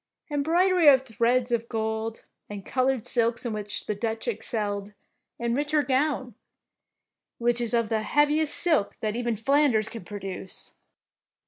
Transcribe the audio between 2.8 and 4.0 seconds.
oured silks in which the